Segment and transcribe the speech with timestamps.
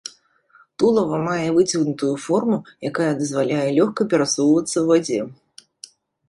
[0.83, 2.57] Тулава мае выцягнутую форму,
[2.89, 5.21] якая дазваляе лёгка перасоўвацца ў вадзе.